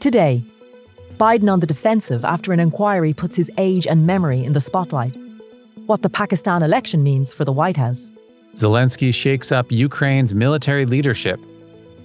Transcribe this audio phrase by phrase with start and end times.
[0.00, 0.42] Today,
[1.18, 5.14] Biden on the defensive after an inquiry puts his age and memory in the spotlight.
[5.84, 8.10] What the Pakistan election means for the White House.
[8.54, 11.38] Zelensky shakes up Ukraine's military leadership.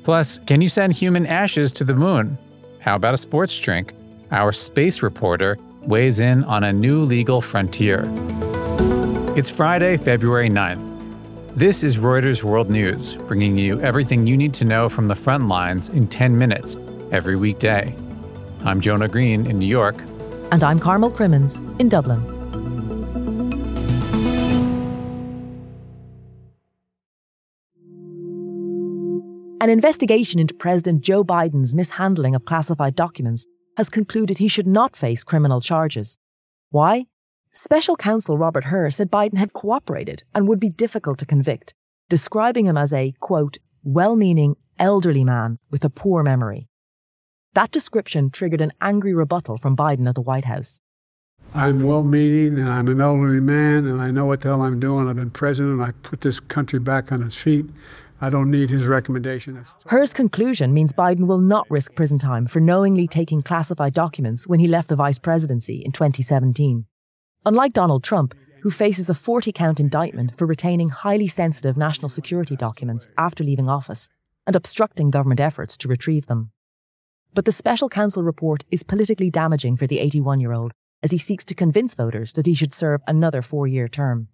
[0.04, 2.38] Plus, can you send human ashes to the moon?
[2.82, 3.94] How about a sports drink?
[4.30, 8.04] Our space reporter weighs in on a new legal frontier.
[9.38, 10.92] It's Friday, February 9th.
[11.56, 15.48] This is Reuters World News, bringing you everything you need to know from the front
[15.48, 16.76] lines in 10 minutes
[17.12, 17.96] every weekday.
[18.64, 19.96] I'm Jonah Green in New York.
[20.52, 22.36] And I'm Carmel Crimmins in Dublin.
[29.62, 34.96] An investigation into President Joe Biden's mishandling of classified documents has concluded he should not
[34.96, 36.20] face criminal charges.
[36.70, 37.06] Why?
[37.52, 41.74] Special counsel Robert Hur said Biden had cooperated and would be difficult to convict,
[42.10, 46.68] describing him as a, quote, well meaning elderly man with a poor memory.
[47.56, 50.82] That description triggered an angry rebuttal from Biden at the White House.
[51.54, 54.78] I'm well meaning and I'm an elderly man and I know what the hell I'm
[54.78, 55.08] doing.
[55.08, 55.82] I've been president.
[55.82, 57.66] I put this country back on its feet.
[58.20, 59.64] I don't need his recommendation.
[59.86, 64.60] Hur's conclusion means Biden will not risk prison time for knowingly taking classified documents when
[64.60, 66.86] he left the vice presidency in 2017.
[67.46, 72.58] Unlike Donald Trump, who faces a 40 count indictment for retaining highly sensitive national security
[72.58, 74.10] documents after leaving office
[74.46, 76.52] and obstructing government efforts to retrieve them.
[77.36, 80.72] But the special counsel report is politically damaging for the 81 year old
[81.04, 84.30] as he seeks to convince voters that he should serve another four year term.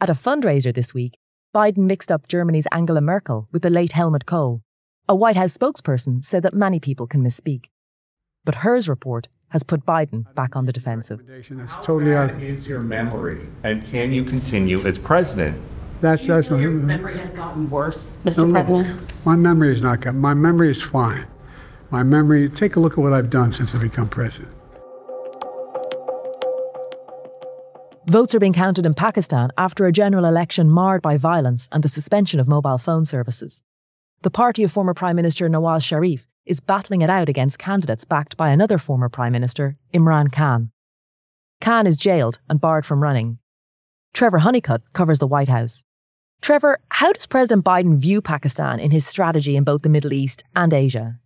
[0.00, 1.18] At a fundraiser this week,
[1.52, 4.62] Biden mixed up Germany's Angela Merkel with the late Helmut Kohl.
[5.08, 7.64] A White House spokesperson said that many people can misspeak.
[8.44, 11.24] But Hur's report has put Biden back on the defensive.
[11.66, 15.60] How totally bad is your memory, and can you continue as president?
[16.00, 18.46] That's that's your memory has gotten worse, Mr.
[18.46, 19.00] No, President.
[19.24, 20.14] My memory is not good.
[20.14, 21.26] My memory is fine.
[21.90, 22.48] My memory.
[22.48, 24.52] Take a look at what I've done since I've become president.
[28.08, 31.88] Votes are being counted in Pakistan after a general election marred by violence and the
[31.88, 33.62] suspension of mobile phone services.
[34.22, 38.36] The party of former Prime Minister Nawaz Sharif is battling it out against candidates backed
[38.36, 40.70] by another former Prime Minister, Imran Khan.
[41.60, 43.38] Khan is jailed and barred from running.
[44.14, 45.82] Trevor Hunnicutt covers the White House.
[46.40, 50.44] Trevor, how does President Biden view Pakistan in his strategy in both the Middle East
[50.54, 51.18] and Asia?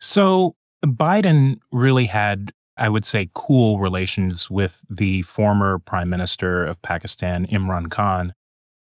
[0.00, 6.80] So, Biden really had, I would say, cool relations with the former Prime Minister of
[6.82, 8.34] Pakistan, Imran Khan.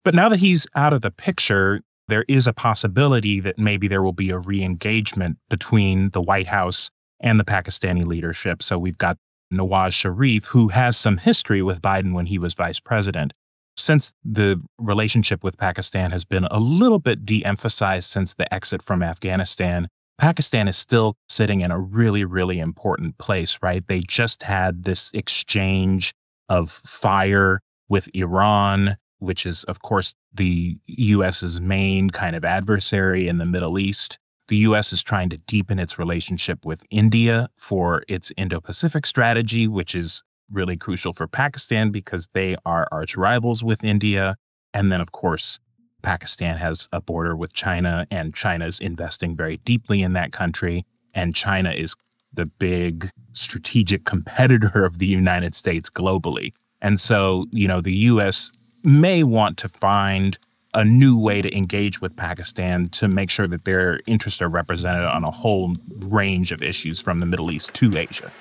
[0.05, 4.03] But now that he's out of the picture, there is a possibility that maybe there
[4.03, 6.91] will be a re engagement between the White House
[7.21, 8.63] and the Pakistani leadership.
[8.63, 9.17] So we've got
[9.53, 13.33] Nawaz Sharif, who has some history with Biden when he was vice president.
[13.77, 18.83] Since the relationship with Pakistan has been a little bit de emphasized since the exit
[18.83, 19.89] from Afghanistan,
[20.23, 23.87] Pakistan is still sitting in a really, really important place, right?
[23.87, 26.15] They just had this exchange
[26.49, 33.39] of fire with Iran which is, of course, the US's main kind of adversary in
[33.39, 34.19] the Middle East.
[34.49, 39.69] The US is trying to deepen its relationship with India for its Indo Pacific strategy,
[39.69, 44.37] which is really crucial for Pakistan because they are arch rivals with India.
[44.75, 45.61] And then, of course,
[46.03, 50.85] Pakistan has a border with China, and China is investing very deeply in that country.
[51.15, 51.95] And China is
[52.33, 56.53] the big strategic competitor of the United States globally.
[56.81, 58.51] And so, you know, the US
[58.83, 60.39] may want to find
[60.75, 65.05] a new way to engage with Pakistan to make sure that their interests are represented
[65.05, 68.33] on a whole range of issues from the Middle East to Asia.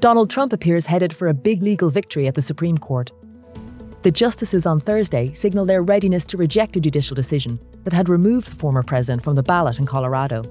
[0.00, 3.10] Donald Trump appears headed for a big legal victory at the Supreme Court.
[4.02, 8.46] The justices on Thursday signaled their readiness to reject a judicial decision that had removed
[8.46, 10.44] the former president from the ballot in Colorado.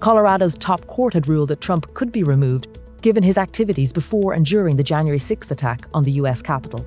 [0.00, 2.66] Colorado's top court had ruled that Trump could be removed
[3.02, 6.84] given his activities before and during the January 6th attack on the US Capitol.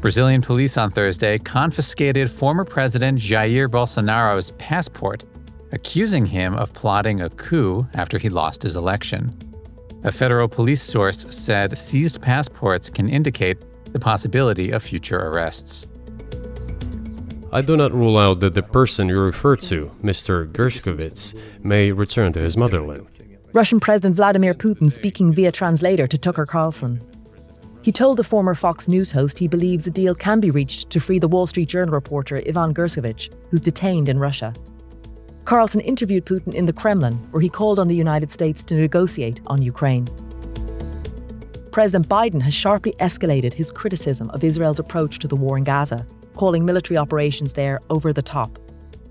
[0.00, 5.24] Brazilian police on Thursday confiscated former President Jair Bolsonaro's passport,
[5.72, 9.51] accusing him of plotting a coup after he lost his election.
[10.04, 13.58] A federal police source said seized passports can indicate
[13.92, 15.86] the possibility of future arrests.
[17.52, 20.50] I do not rule out that the person you refer to, Mr.
[20.50, 23.06] Gershkovich, may return to his motherland.
[23.52, 27.00] Russian President Vladimir Putin speaking via translator to Tucker Carlson.
[27.82, 31.00] He told the former Fox News host he believes a deal can be reached to
[31.00, 34.54] free the Wall Street Journal reporter Ivan Gershkovich, who's detained in Russia.
[35.52, 39.42] Carlson interviewed Putin in the Kremlin, where he called on the United States to negotiate
[39.48, 40.08] on Ukraine.
[41.70, 46.06] President Biden has sharply escalated his criticism of Israel's approach to the war in Gaza,
[46.36, 48.58] calling military operations there over the top.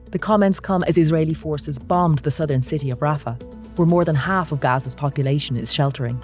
[0.10, 3.40] The comments come as Israeli forces bombed the southern city of Rafah,
[3.78, 6.20] where more than half of Gaza's population is sheltering.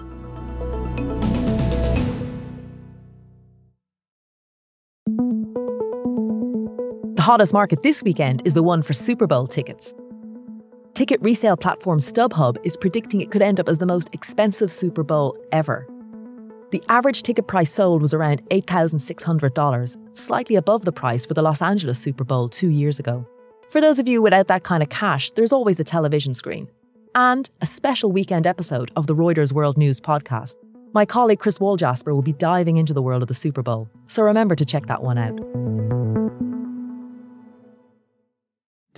[7.14, 9.94] The hottest market this weekend is the one for Super Bowl tickets.
[10.98, 15.04] Ticket resale platform StubHub is predicting it could end up as the most expensive Super
[15.04, 15.86] Bowl ever.
[16.72, 21.62] The average ticket price sold was around $8,600, slightly above the price for the Los
[21.62, 23.24] Angeles Super Bowl two years ago.
[23.68, 26.68] For those of you without that kind of cash, there's always a television screen
[27.14, 30.56] and a special weekend episode of the Reuters World News podcast.
[30.94, 34.24] My colleague Chris Walljasper will be diving into the world of the Super Bowl, so
[34.24, 35.38] remember to check that one out.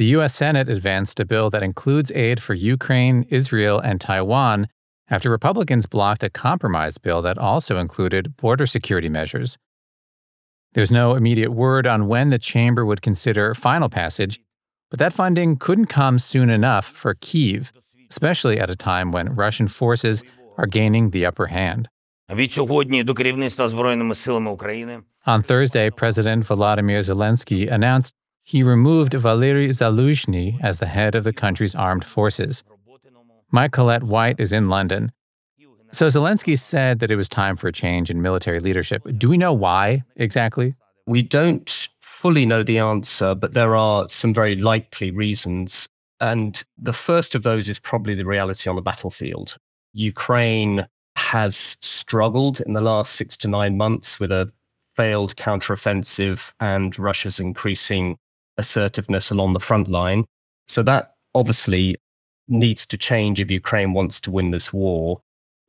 [0.00, 0.34] The U.S.
[0.34, 4.66] Senate advanced a bill that includes aid for Ukraine, Israel, and Taiwan
[5.10, 9.58] after Republicans blocked a compromise bill that also included border security measures.
[10.72, 14.40] There's no immediate word on when the chamber would consider final passage,
[14.88, 17.70] but that funding couldn't come soon enough for Kyiv,
[18.10, 20.24] especially at a time when Russian forces
[20.56, 21.90] are gaining the upper hand.
[25.26, 28.14] On Thursday, President Volodymyr Zelensky announced
[28.50, 32.64] he removed Valery Zaluzhny as the head of the country's armed forces.
[33.52, 35.12] My Colette White is in London.
[35.92, 39.06] So Zelensky said that it was time for a change in military leadership.
[39.16, 40.74] Do we know why exactly?
[41.06, 45.88] We don't fully know the answer, but there are some very likely reasons.
[46.20, 49.58] And the first of those is probably the reality on the battlefield.
[49.92, 54.50] Ukraine has struggled in the last six to nine months with a
[54.96, 58.18] failed counteroffensive and Russia's increasing
[58.60, 60.24] assertiveness along the front line.
[60.68, 61.96] So that obviously
[62.46, 65.20] needs to change if Ukraine wants to win this war.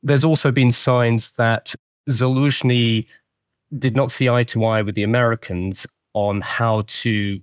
[0.04, 1.74] There's also been signs that
[2.10, 3.08] Zelensky
[3.78, 7.40] did not see eye to eye with the Americans on how to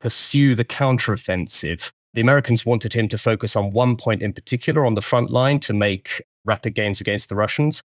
[0.00, 1.90] pursue the counteroffensive.
[2.14, 5.60] The Americans wanted him to focus on one point in particular on the front line
[5.60, 7.82] to make rapid gains against the Russians.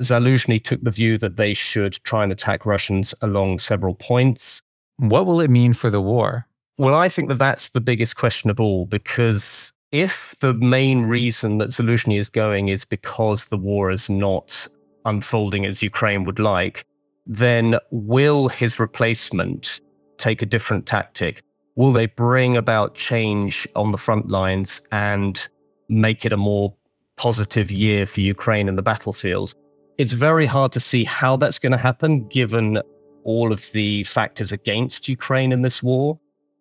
[0.00, 4.62] Zaluzhny took the view that they should try and attack Russians along several points.
[4.98, 6.46] What will it mean for the war?
[6.78, 11.58] Well, I think that that's the biggest question of all because if the main reason
[11.58, 14.68] that Zelensky is going is because the war is not
[15.04, 16.84] unfolding as Ukraine would like,
[17.26, 19.80] then will his replacement
[20.18, 21.42] take a different tactic?
[21.76, 25.46] Will they bring about change on the front lines and
[25.88, 26.74] make it a more
[27.16, 29.54] positive year for Ukraine in the battlefield?
[29.98, 32.82] It's very hard to see how that's going to happen given
[33.26, 36.18] all of the factors against Ukraine in this war.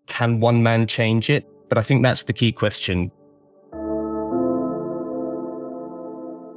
[0.07, 1.47] Can one man change it?
[1.69, 3.11] But I think that's the key question.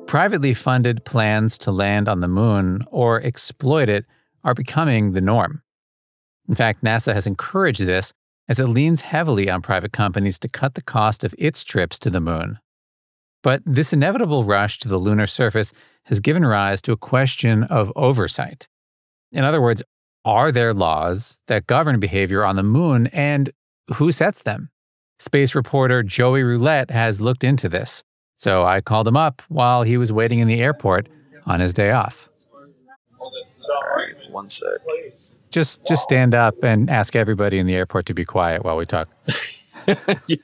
[0.06, 4.06] Privately funded plans to land on the moon or exploit it
[4.42, 5.62] are becoming the norm.
[6.48, 8.12] In fact, NASA has encouraged this
[8.48, 12.08] as it leans heavily on private companies to cut the cost of its trips to
[12.08, 12.58] the moon.
[13.42, 15.74] But this inevitable rush to the lunar surface
[16.04, 18.66] has given rise to a question of oversight.
[19.30, 19.82] In other words,
[20.28, 23.50] are there laws that govern behavior on the moon and
[23.94, 24.68] who sets them?
[25.18, 28.04] Space reporter Joey Roulette has looked into this.
[28.34, 31.08] So I called him up while he was waiting in the airport
[31.46, 32.28] on his day off.
[33.18, 34.68] All right, one sec.
[35.50, 38.84] Just just stand up and ask everybody in the airport to be quiet while we
[38.84, 39.08] talk.
[40.26, 40.36] yeah.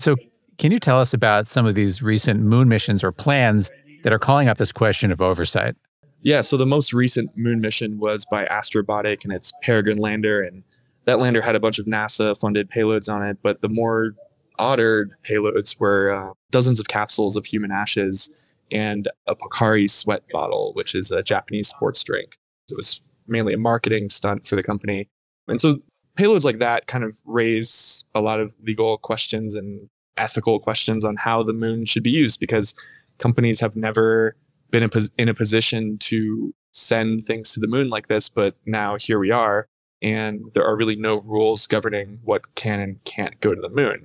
[0.00, 0.16] So,
[0.58, 3.70] can you tell us about some of these recent moon missions or plans
[4.02, 5.76] that are calling up this question of oversight?
[6.24, 10.64] Yeah, so the most recent moon mission was by Astrobotic and its Peregrine lander and
[11.04, 14.14] that lander had a bunch of NASA funded payloads on it, but the more
[14.58, 18.34] odder payloads were uh, dozens of capsules of human ashes
[18.72, 22.38] and a Pocari sweat bottle, which is a Japanese sports drink.
[22.70, 25.10] It was mainly a marketing stunt for the company.
[25.46, 25.80] And so
[26.16, 31.16] payloads like that kind of raise a lot of legal questions and ethical questions on
[31.16, 32.74] how the moon should be used because
[33.18, 34.36] companies have never
[34.74, 38.56] been in, pos- in a position to send things to the moon like this, but
[38.66, 39.68] now here we are.
[40.02, 44.04] And there are really no rules governing what can and can't go to the moon.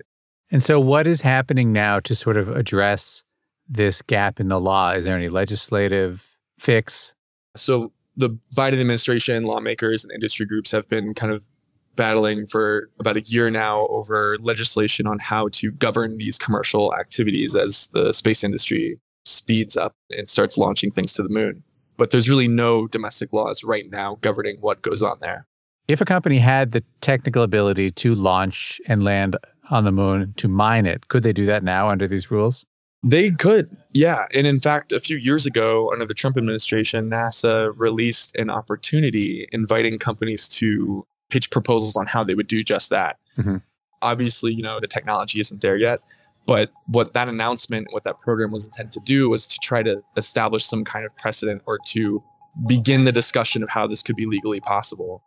[0.51, 3.23] And so, what is happening now to sort of address
[3.67, 4.91] this gap in the law?
[4.91, 7.15] Is there any legislative fix?
[7.55, 11.47] So, the Biden administration, lawmakers, and industry groups have been kind of
[11.95, 17.55] battling for about a year now over legislation on how to govern these commercial activities
[17.55, 21.63] as the space industry speeds up and starts launching things to the moon.
[21.97, 25.45] But there's really no domestic laws right now governing what goes on there.
[25.87, 29.35] If a company had the technical ability to launch and land
[29.71, 32.65] on the moon to mine it, could they do that now under these rules?
[33.01, 34.25] They could, yeah.
[34.33, 39.47] And in fact, a few years ago, under the Trump administration, NASA released an opportunity
[39.51, 43.17] inviting companies to pitch proposals on how they would do just that.
[43.37, 43.57] Mm-hmm.
[44.01, 45.99] Obviously, you know, the technology isn't there yet.
[46.45, 50.01] But what that announcement, what that program was intended to do was to try to
[50.17, 52.23] establish some kind of precedent or to
[52.67, 55.23] begin the discussion of how this could be legally possible.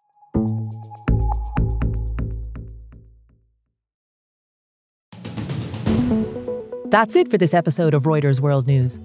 [6.92, 9.00] That's it for this episode of Reuters World News.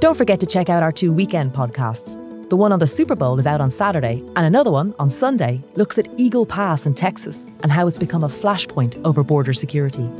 [0.00, 2.18] Don't forget to check out our two weekend podcasts.
[2.48, 5.62] The one on the Super Bowl is out on Saturday, and another one on Sunday
[5.76, 10.10] looks at Eagle Pass in Texas and how it's become a flashpoint over border security.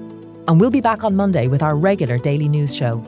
[0.49, 3.03] And we'll be back on Monday with our regular daily news show.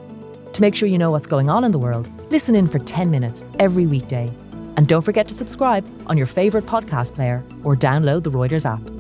[0.52, 3.10] To make sure you know what's going on in the world, listen in for 10
[3.10, 4.32] minutes every weekday.
[4.76, 8.93] And don't forget to subscribe on your favourite podcast player or download the Reuters app.